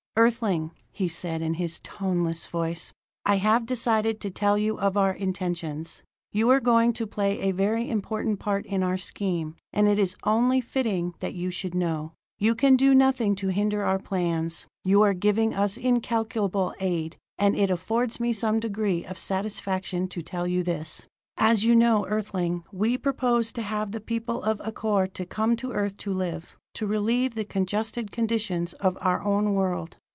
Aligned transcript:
"Earthling," 0.17 0.69
he 0.91 1.07
said 1.07 1.41
in 1.41 1.53
his 1.55 1.79
toneless 1.79 2.45
voice, 2.45 2.91
"I 3.25 3.37
have 3.37 3.65
decided 3.65 4.19
to 4.19 4.29
tell 4.29 4.55
you 4.57 4.77
of 4.77 4.95
our 4.97 5.13
intentions. 5.13 6.03
You 6.33 6.49
are 6.49 6.59
going 6.59 6.91
to 6.93 7.07
play 7.07 7.39
a 7.39 7.53
very 7.53 7.89
important 7.89 8.37
part 8.37 8.65
in 8.67 8.83
our 8.83 8.97
scheme, 8.99 9.55
and 9.71 9.87
it 9.87 9.97
is 9.97 10.17
only 10.25 10.59
fitting 10.61 11.15
that 11.19 11.33
you 11.33 11.49
should 11.49 11.73
know. 11.73 12.11
You 12.37 12.53
can 12.55 12.75
do 12.75 12.93
nothing 12.93 13.35
to 13.35 13.47
hinder 13.47 13.83
our 13.85 13.97
plans: 13.99 14.67
you 14.83 15.01
are 15.01 15.13
giving 15.15 15.53
us 15.55 15.75
incalculable 15.77 16.75
aid: 16.81 17.15
and 17.39 17.55
it 17.55 17.71
affords 17.71 18.19
me 18.19 18.33
some 18.33 18.59
degree 18.59 19.03
of 19.05 19.17
satisfaction 19.17 20.07
to 20.09 20.21
tell 20.21 20.45
you 20.45 20.61
this. 20.61 21.07
"As 21.37 21.63
you 21.63 21.73
know, 21.73 22.05
Earthling, 22.05 22.63
we 22.73 22.95
purpose 22.97 23.51
to 23.53 23.61
have 23.63 23.91
the 23.93 24.01
people 24.01 24.43
of 24.43 24.59
Acor 24.59 25.11
to 25.13 25.25
come 25.25 25.55
to 25.55 25.71
Earth 25.71 25.95
to 25.97 26.13
live, 26.13 26.55
to 26.75 26.85
relieve 26.85 27.33
the 27.33 27.45
congested 27.45 28.11
conditions 28.11 28.73
of 28.73 28.97
our 29.01 29.23
own 29.23 29.55
world. 29.55 29.95